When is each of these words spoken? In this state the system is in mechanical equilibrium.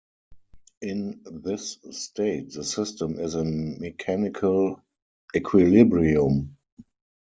In 0.81 1.21
this 1.31 1.77
state 1.91 2.53
the 2.53 2.63
system 2.63 3.19
is 3.19 3.35
in 3.35 3.79
mechanical 3.79 4.81
equilibrium. 5.35 6.57